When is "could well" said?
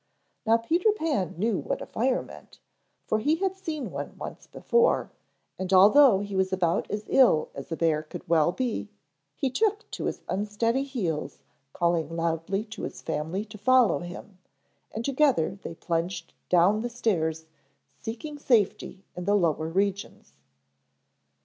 8.01-8.51